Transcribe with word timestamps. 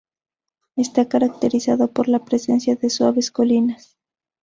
Esta 0.77 1.07
caracterizado 1.07 1.91
por 1.91 2.07
la 2.07 2.25
presencia 2.25 2.75
de 2.75 2.89
suaves 2.89 3.29
colinas. 3.29 3.99